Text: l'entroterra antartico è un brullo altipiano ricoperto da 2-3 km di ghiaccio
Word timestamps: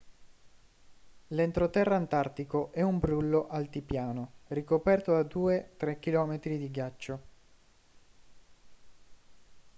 l'entroterra 1.27 1.95
antartico 1.95 2.71
è 2.71 2.81
un 2.81 2.97
brullo 2.97 3.45
altipiano 3.47 4.31
ricoperto 4.47 5.11
da 5.11 5.19
2-3 5.21 5.99
km 5.99 6.39
di 6.39 6.71
ghiaccio 6.71 7.21